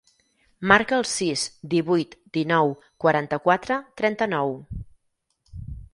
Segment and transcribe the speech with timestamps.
[0.71, 1.43] Marca el sis,
[1.73, 2.73] divuit, dinou,
[3.05, 4.59] quaranta-quatre, trenta-nou.